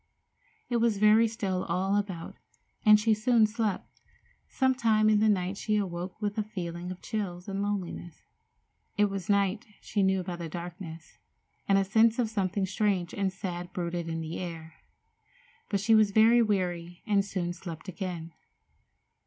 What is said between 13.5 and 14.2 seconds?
brooded